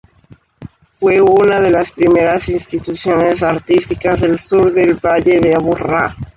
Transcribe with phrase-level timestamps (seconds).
[0.97, 6.17] Fue una de las primeras instituciones artísticas del sur del Valle de Aburrá.